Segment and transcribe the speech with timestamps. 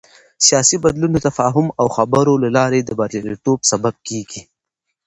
[0.47, 4.41] سیاسي بدلون د تفاهم او خبرو له لارې د بریالیتوب سبب کېږي